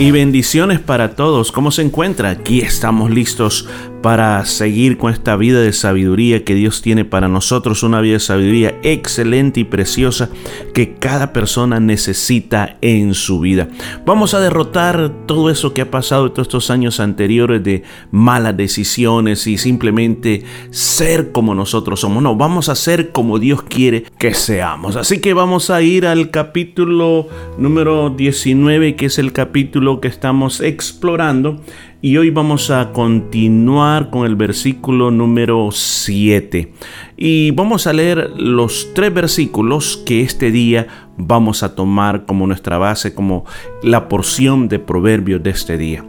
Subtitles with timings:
[0.00, 1.52] Y bendiciones para todos.
[1.52, 2.30] ¿Cómo se encuentra?
[2.30, 3.68] Aquí estamos listos
[4.02, 8.20] para seguir con esta vida de sabiduría que Dios tiene para nosotros, una vida de
[8.20, 10.30] sabiduría excelente y preciosa
[10.74, 13.68] que cada persona necesita en su vida.
[14.06, 19.46] Vamos a derrotar todo eso que ha pasado todos estos años anteriores de malas decisiones
[19.46, 22.22] y simplemente ser como nosotros somos.
[22.22, 24.96] No, vamos a ser como Dios quiere que seamos.
[24.96, 27.28] Así que vamos a ir al capítulo
[27.58, 31.60] número 19, que es el capítulo que estamos explorando
[32.02, 36.72] y hoy vamos a continuar con el versículo número 7.
[37.18, 40.86] Y vamos a leer los tres versículos que este día
[41.18, 43.44] vamos a tomar como nuestra base, como
[43.82, 46.04] la porción de proverbios de este día.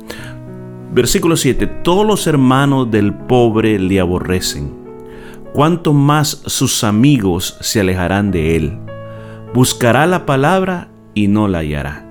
[0.94, 1.68] Versículo 7.
[1.84, 4.72] Todos los hermanos del pobre le aborrecen.
[5.54, 8.78] Cuanto más sus amigos se alejarán de él.
[9.54, 12.11] Buscará la palabra y no la hallará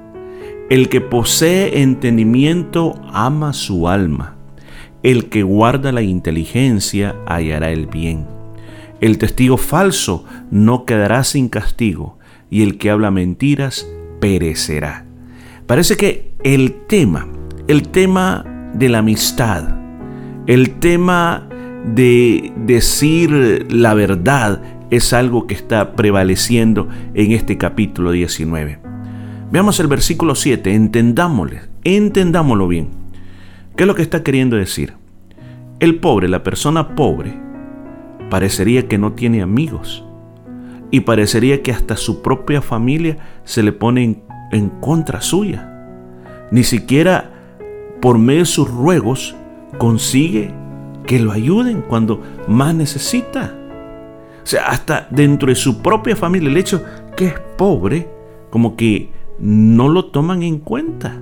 [0.71, 4.37] el que posee entendimiento ama su alma.
[5.03, 8.27] El que guarda la inteligencia hallará el bien.
[9.01, 12.19] El testigo falso no quedará sin castigo,
[12.51, 13.89] y el que habla mentiras
[14.21, 15.07] perecerá.
[15.67, 17.27] Parece que el tema,
[17.67, 19.77] el tema de la amistad,
[20.47, 21.49] el tema
[21.85, 28.80] de decir la verdad es algo que está prevaleciendo en este capítulo 19.
[29.51, 32.89] Veamos el versículo 7, entendámoslo, entendámoslo bien.
[33.77, 34.95] ¿Qué es lo que está queriendo decir?
[35.81, 37.37] El pobre, la persona pobre,
[38.31, 40.05] parecería que no tiene amigos
[40.93, 45.69] y parecería que hasta su propia familia se le pone en, en contra suya.
[46.53, 47.33] Ni siquiera
[48.01, 49.35] por medio de sus ruegos
[49.79, 50.55] consigue
[51.07, 53.53] que lo ayuden cuando más necesita.
[54.45, 56.85] O sea, hasta dentro de su propia familia, el hecho
[57.17, 58.09] que es pobre,
[58.51, 61.19] como que no lo toman en cuenta.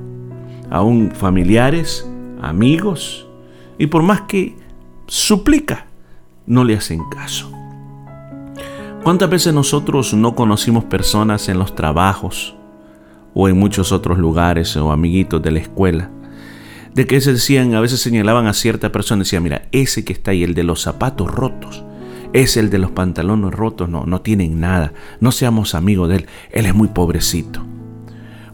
[0.70, 2.08] Aún familiares,
[2.42, 3.26] amigos,
[3.78, 4.56] y por más que
[5.06, 5.86] suplica,
[6.46, 7.50] no le hacen caso.
[9.02, 12.56] ¿Cuántas veces nosotros no conocimos personas en los trabajos
[13.32, 16.10] o en muchos otros lugares o amiguitos de la escuela?
[16.94, 20.32] De que se decían, a veces señalaban a cierta persona decían, mira, ese que está
[20.32, 21.84] ahí, el de los zapatos rotos,
[22.32, 26.26] es el de los pantalones rotos, no, no tienen nada, no seamos amigos de él,
[26.50, 27.67] él es muy pobrecito.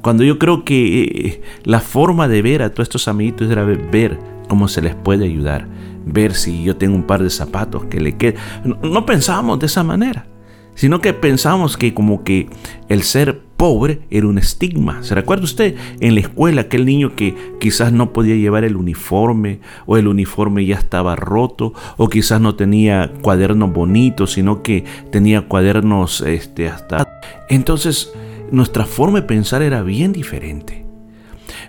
[0.05, 4.19] Cuando yo creo que eh, la forma de ver a todos estos amiguitos era ver
[4.51, 5.67] cómo se les puede ayudar,
[6.05, 8.37] ver si yo tengo un par de zapatos que le queden.
[8.65, 10.27] No, no pensábamos de esa manera,
[10.75, 12.51] sino que pensamos que como que
[12.91, 15.03] el ser pobre era un estigma.
[15.03, 19.61] ¿Se recuerda usted en la escuela aquel niño que quizás no podía llevar el uniforme
[19.87, 25.49] o el uniforme ya estaba roto o quizás no tenía cuadernos bonitos, sino que tenía
[25.49, 27.09] cuadernos este hasta
[27.49, 28.13] entonces
[28.55, 30.85] nuestra forma de pensar era bien diferente.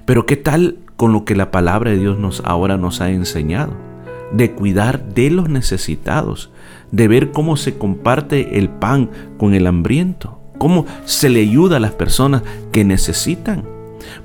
[0.06, 3.74] Pero ¿qué tal con lo que la palabra de Dios nos ahora nos ha enseñado?
[4.32, 6.52] De cuidar de los necesitados,
[6.92, 11.82] de ver cómo se comparte el pan con el hambriento, cómo se le ayuda a
[11.82, 13.64] las personas que necesitan.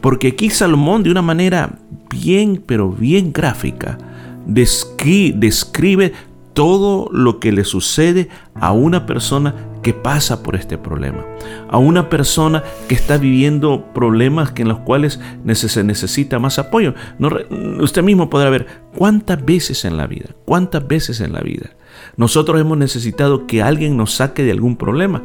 [0.01, 1.79] Porque aquí Salomón de una manera
[2.11, 3.99] bien, pero bien gráfica,
[4.47, 6.13] describe, describe
[6.53, 11.25] todo lo que le sucede a una persona que pasa por este problema,
[11.69, 15.21] a una persona que está viviendo problemas en los cuales
[15.55, 16.95] se necesita más apoyo.
[17.81, 21.71] usted mismo podrá ver cuántas veces en la vida, cuántas veces en la vida
[22.17, 25.23] nosotros hemos necesitado que alguien nos saque de algún problema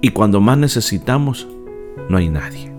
[0.00, 1.46] y cuando más necesitamos
[2.08, 2.72] no hay nadie.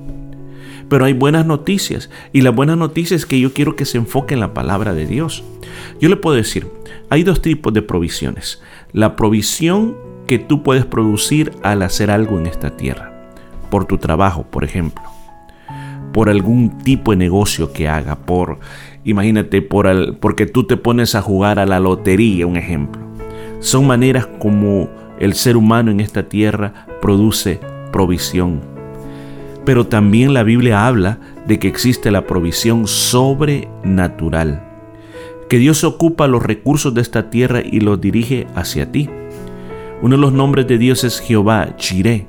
[0.90, 4.34] Pero hay buenas noticias y la buena noticia es que yo quiero que se enfoque
[4.34, 5.44] en la palabra de Dios.
[6.00, 6.68] Yo le puedo decir,
[7.10, 8.62] hay dos tipos de provisiones.
[8.94, 13.14] La provisión que tú puedes producir al hacer algo en esta tierra.
[13.72, 15.04] Por tu trabajo, por ejemplo.
[16.14, 18.16] Por algún tipo de negocio que haga.
[18.16, 18.60] Por,
[19.04, 23.02] imagínate, por porque tú te pones a jugar a la lotería, un ejemplo.
[23.60, 24.90] Son maneras como
[25.20, 27.60] el ser humano en esta tierra produce
[27.92, 28.62] provisión.
[29.66, 34.64] Pero también la Biblia habla de que existe la provisión sobrenatural.
[35.50, 39.10] Que Dios ocupa los recursos de esta tierra y los dirige hacia ti.
[40.02, 42.28] Uno de los nombres de Dios es Jehová, Chiré,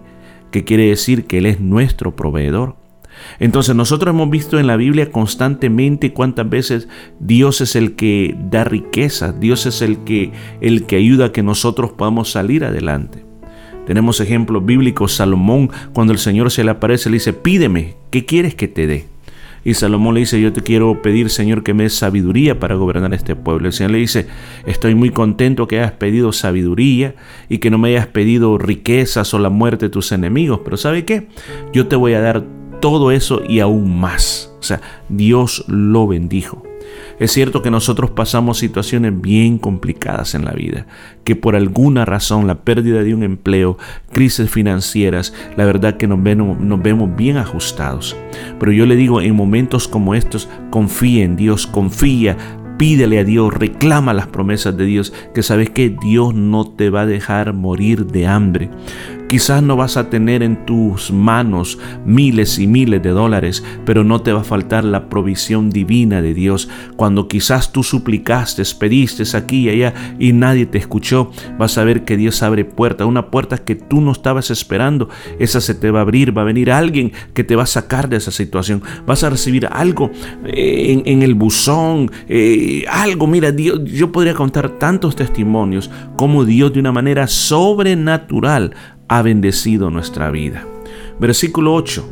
[0.51, 2.77] que quiere decir que Él es nuestro proveedor.
[3.41, 6.89] Entonces nosotros hemos visto en la Biblia constantemente cuántas veces
[7.21, 11.43] Dios es el que da riqueza, Dios es el que, el que ayuda a que
[11.43, 13.25] nosotros podamos salir adelante.
[13.87, 18.55] Tenemos ejemplos bíblicos, Salomón cuando el Señor se le aparece le dice, pídeme, ¿qué quieres
[18.55, 19.07] que te dé?
[19.69, 23.13] Y Salomón le dice, yo te quiero pedir, Señor, que me des sabiduría para gobernar
[23.13, 23.67] este pueblo.
[23.67, 24.27] El Señor le dice,
[24.65, 27.15] estoy muy contento que hayas pedido sabiduría
[27.51, 30.61] y que no me hayas pedido riquezas o la muerte de tus enemigos.
[30.65, 31.29] Pero ¿sabe qué?
[31.75, 32.47] Yo te voy a dar
[32.81, 34.51] todo eso y aún más.
[34.59, 34.81] O sea,
[35.11, 36.68] Dios lo bendijo.
[37.19, 40.87] Es cierto que nosotros pasamos situaciones bien complicadas en la vida,
[41.25, 43.79] que por alguna razón, la pérdida de un empleo,
[44.13, 48.17] crisis financieras, la verdad que nos vemos, bien ajustados.
[48.59, 52.37] Pero yo le digo, en momentos como estos, confía en Dios, confía,
[52.79, 57.03] pídele a Dios, reclama las promesas de Dios, que sabes que Dios no te va
[57.03, 58.71] a dejar morir de hambre.
[59.29, 64.23] Quizás no vas a tener en tus manos miles y miles de dólares, pero no
[64.23, 66.69] te va a faltar la provisión divina de Dios.
[66.97, 72.05] Cuando quizás tú suplicaste, pediste aquí y allá y nadie te escuchó, vas a ver
[72.05, 75.09] que Dios abre puertas, una puerta que tú no estabas esperando.
[75.39, 78.09] Esa se te va a abrir, va a venir alguien que te va a sacar
[78.09, 78.83] de esa situación.
[79.07, 80.11] Vas a recibir algo
[80.47, 83.27] eh, en, el buzón, eh, algo.
[83.27, 88.73] Mira, Dios, yo podría contar tantos testimonios como Dios de una manera sobrenatural
[89.09, 90.67] ha bendecido nuestra vida.
[91.19, 92.09] Versículo 8.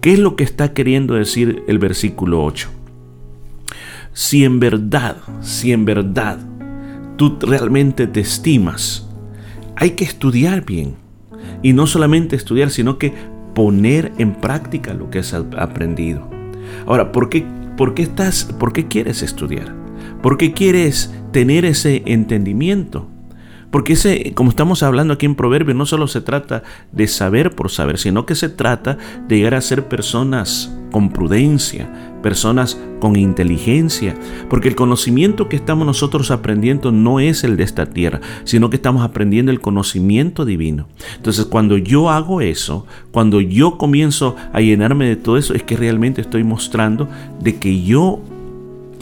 [0.00, 2.68] ¿Qué es lo que está queriendo decir el versículo 8?
[4.12, 6.38] Si en verdad, si en verdad
[7.16, 9.08] tú realmente te estimas,
[9.74, 10.94] hay que estudiar bien.
[11.62, 13.12] Y no solamente estudiar, sino que
[13.54, 16.28] poner en práctica lo que has aprendido.
[16.86, 17.44] Ahora, ¿por qué,
[17.76, 19.74] por qué estás, por qué quieres estudiar?
[20.22, 23.08] ¿Por qué quieres tener ese entendimiento?
[23.76, 26.62] Porque ese, como estamos hablando aquí en Proverbios, no solo se trata
[26.92, 28.96] de saber por saber, sino que se trata
[29.28, 31.86] de llegar a ser personas con prudencia,
[32.22, 34.14] personas con inteligencia,
[34.48, 38.76] porque el conocimiento que estamos nosotros aprendiendo no es el de esta tierra, sino que
[38.76, 40.88] estamos aprendiendo el conocimiento divino.
[41.16, 45.76] Entonces, cuando yo hago eso, cuando yo comienzo a llenarme de todo eso, es que
[45.76, 47.10] realmente estoy mostrando
[47.42, 48.22] de que yo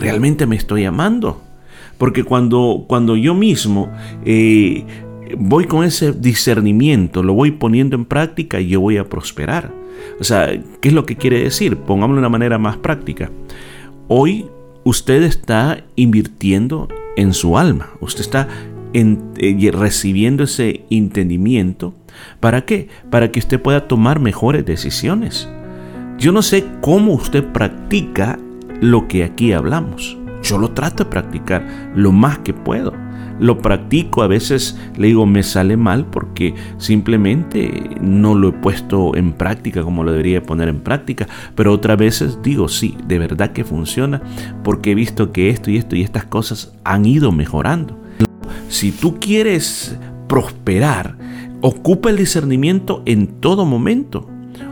[0.01, 1.44] realmente me estoy amando.
[1.99, 3.91] Porque cuando, cuando yo mismo
[4.25, 4.85] eh,
[5.39, 9.73] voy con ese discernimiento, lo voy poniendo en práctica yo voy a prosperar.
[10.21, 10.51] O sea,
[10.81, 11.77] ¿qué es lo que quiere decir?
[11.77, 13.31] Pongámoslo de una manera más práctica.
[14.09, 14.47] Hoy
[14.85, 17.91] usted está invirtiendo en su alma.
[18.01, 18.49] Usted está
[18.93, 21.95] eh, recibiendo ese entendimiento.
[22.41, 22.89] ¿Para qué?
[23.11, 25.49] Para que usted pueda tomar mejores decisiones.
[26.19, 28.39] Yo no sé cómo usted practica
[28.81, 30.17] lo que aquí hablamos.
[30.45, 32.93] Yo lo trato de practicar lo más que puedo.
[33.41, 39.17] Lo practico, a veces le digo me sale mal porque simplemente no lo he puesto
[39.17, 41.27] en práctica como lo debería poner en práctica,
[41.57, 44.23] pero otras veces digo sí, de verdad que funciona
[44.63, 47.99] porque he visto que esto y esto y estas cosas han ido mejorando.
[48.69, 49.97] Si tú quieres
[50.29, 51.17] prosperar,
[51.61, 54.29] ocupa el discernimiento en todo momento.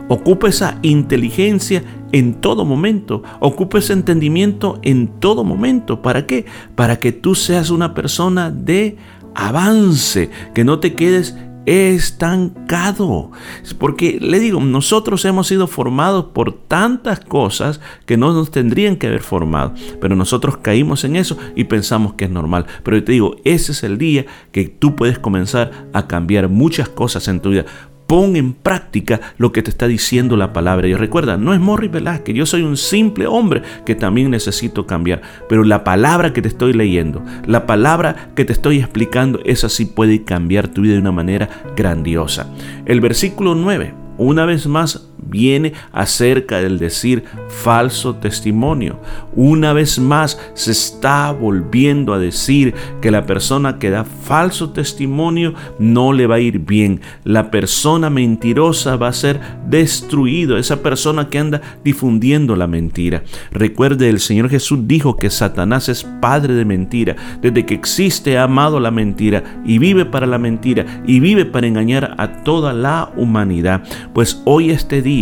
[0.07, 3.23] Ocupa esa inteligencia en todo momento.
[3.39, 6.01] Ocupa ese entendimiento en todo momento.
[6.01, 6.45] ¿Para qué?
[6.75, 8.97] Para que tú seas una persona de
[9.35, 11.35] avance, que no te quedes
[11.65, 13.31] estancado.
[13.77, 19.07] Porque le digo, nosotros hemos sido formados por tantas cosas que no nos tendrían que
[19.07, 19.73] haber formado.
[20.01, 22.65] Pero nosotros caímos en eso y pensamos que es normal.
[22.83, 26.89] Pero yo te digo, ese es el día que tú puedes comenzar a cambiar muchas
[26.89, 27.65] cosas en tu vida
[28.13, 30.87] pon en práctica lo que te está diciendo la palabra.
[30.87, 35.23] Y recuerda, no es Morris Velázquez, yo soy un simple hombre que también necesito cambiar.
[35.49, 39.85] Pero la palabra que te estoy leyendo, la palabra que te estoy explicando, esa sí
[39.85, 42.53] puede cambiar tu vida de una manera grandiosa.
[42.85, 48.99] El versículo 9, una vez más, viene acerca del decir falso testimonio.
[49.35, 55.53] Una vez más se está volviendo a decir que la persona que da falso testimonio
[55.79, 57.01] no le va a ir bien.
[57.23, 60.57] La persona mentirosa va a ser destruido.
[60.57, 63.23] Esa persona que anda difundiendo la mentira.
[63.51, 67.15] Recuerde, el Señor Jesús dijo que Satanás es padre de mentira.
[67.41, 71.67] Desde que existe ha amado la mentira y vive para la mentira y vive para
[71.67, 73.83] engañar a toda la humanidad.
[74.13, 75.12] Pues hoy este día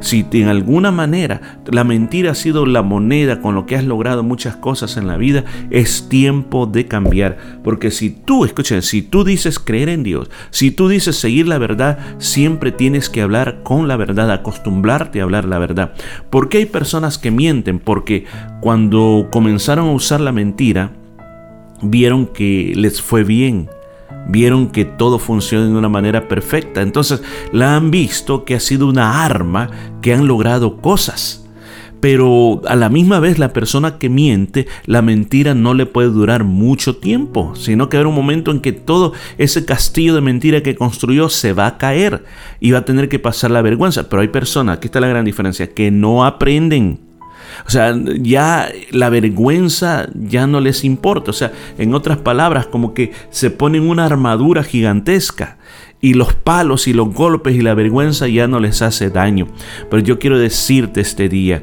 [0.00, 4.22] si en alguna manera la mentira ha sido la moneda con lo que has logrado
[4.22, 7.38] muchas cosas en la vida, es tiempo de cambiar.
[7.62, 11.58] Porque si tú, escuchen, si tú dices creer en Dios, si tú dices seguir la
[11.58, 15.92] verdad, siempre tienes que hablar con la verdad, acostumbrarte a hablar la verdad.
[16.30, 17.78] ¿Por qué hay personas que mienten?
[17.78, 18.24] Porque
[18.60, 20.92] cuando comenzaron a usar la mentira,
[21.82, 23.68] vieron que les fue bien
[24.28, 26.82] vieron que todo funciona de una manera perfecta.
[26.82, 31.42] Entonces la han visto que ha sido una arma que han logrado cosas.
[32.02, 36.42] Pero a la misma vez la persona que miente, la mentira no le puede durar
[36.42, 40.74] mucho tiempo, sino que habrá un momento en que todo ese castillo de mentira que
[40.74, 42.24] construyó se va a caer
[42.58, 44.08] y va a tener que pasar la vergüenza.
[44.08, 46.98] Pero hay personas, aquí está la gran diferencia, que no aprenden.
[47.66, 51.30] O sea, ya la vergüenza ya no les importa.
[51.30, 55.58] O sea, en otras palabras, como que se ponen una armadura gigantesca
[56.00, 59.46] y los palos y los golpes y la vergüenza ya no les hace daño.
[59.88, 61.62] Pero yo quiero decirte este día,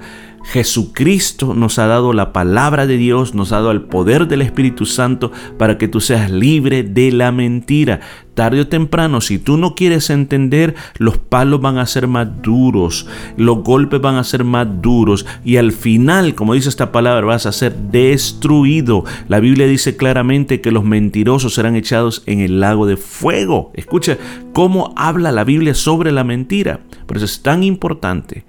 [0.51, 4.87] Jesucristo nos ha dado la palabra de Dios, nos ha dado el poder del Espíritu
[4.87, 7.99] Santo para que tú seas libre de la mentira.
[8.33, 13.05] Tarde o temprano, si tú no quieres entender, los palos van a ser más duros,
[13.37, 17.45] los golpes van a ser más duros y al final, como dice esta palabra, vas
[17.45, 19.03] a ser destruido.
[19.27, 23.71] La Biblia dice claramente que los mentirosos serán echados en el lago de fuego.
[23.75, 24.17] Escucha
[24.53, 26.79] cómo habla la Biblia sobre la mentira.
[27.05, 28.45] Por eso es tan importante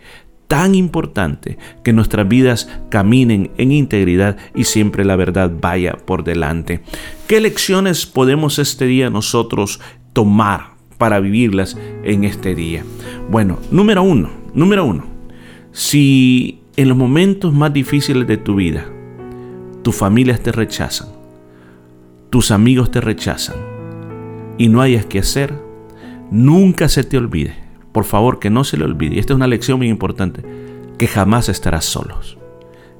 [0.50, 6.80] tan importante que nuestras vidas caminen en integridad y siempre la verdad vaya por delante.
[7.28, 9.78] ¿Qué lecciones podemos este día nosotros
[10.12, 12.82] tomar para vivirlas en este día?
[13.30, 15.04] Bueno, número uno, número uno,
[15.70, 18.86] si en los momentos más difíciles de tu vida,
[19.82, 21.10] tus familias te rechazan,
[22.28, 23.54] tus amigos te rechazan
[24.58, 25.54] y no hayas que hacer,
[26.32, 29.78] nunca se te olvide por favor, que no se le olvide, esta es una lección
[29.78, 30.44] muy importante,
[30.98, 32.38] que jamás estarás solos.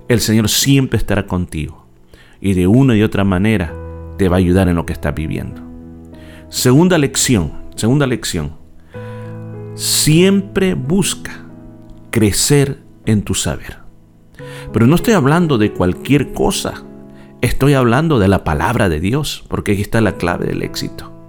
[0.09, 1.87] El Señor siempre estará contigo
[2.41, 3.73] y de una y otra manera
[4.17, 5.63] te va a ayudar en lo que estás viviendo.
[6.49, 8.53] Segunda lección, segunda lección.
[9.75, 11.45] Siempre busca
[12.11, 13.79] crecer en tu saber.
[14.73, 16.85] Pero no estoy hablando de cualquier cosa.
[17.41, 21.20] Estoy hablando de la palabra de Dios, porque aquí está la clave del éxito.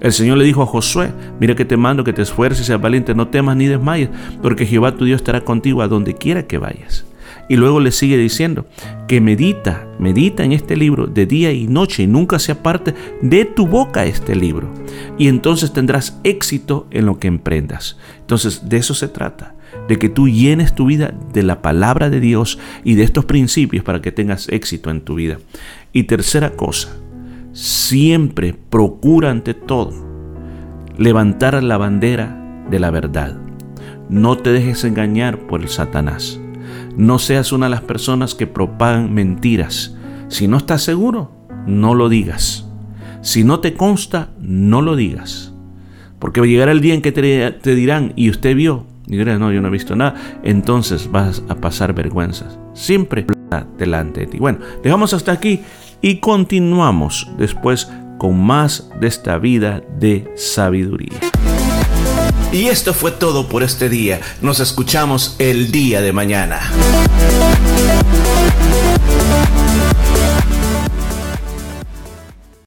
[0.00, 2.80] El Señor le dijo a Josué, mira que te mando que te esfuerces y seas
[2.80, 4.10] valiente, no temas ni desmayes,
[4.42, 7.04] porque Jehová tu Dios estará contigo a donde quiera que vayas.
[7.48, 8.66] Y luego le sigue diciendo
[9.08, 13.46] que medita, medita en este libro de día y noche y nunca se aparte de
[13.46, 14.68] tu boca este libro.
[15.16, 17.96] Y entonces tendrás éxito en lo que emprendas.
[18.20, 19.54] Entonces de eso se trata,
[19.88, 23.82] de que tú llenes tu vida de la palabra de Dios y de estos principios
[23.82, 25.38] para que tengas éxito en tu vida.
[25.92, 26.90] Y tercera cosa,
[27.58, 29.92] siempre procura ante todo
[30.96, 33.36] levantar la bandera de la verdad.
[34.08, 36.40] No te dejes engañar por el Satanás.
[36.96, 39.96] No seas una de las personas que propagan mentiras.
[40.28, 41.32] Si no estás seguro,
[41.66, 42.68] no lo digas.
[43.22, 45.52] Si no te consta, no lo digas.
[46.20, 49.60] Porque llegará el día en que te, dirán, y usted vio, y dirás, no, yo
[49.60, 52.56] no he visto nada, entonces vas a pasar vergüenzas.
[52.72, 53.26] Siempre
[53.78, 54.38] delante de ti.
[54.38, 55.60] Bueno, dejamos hasta aquí
[56.00, 57.88] y continuamos después
[58.18, 61.18] con más de esta vida de sabiduría.
[62.52, 64.20] Y esto fue todo por este día.
[64.40, 66.60] Nos escuchamos el día de mañana.